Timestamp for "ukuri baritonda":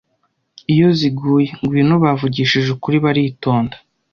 2.75-3.75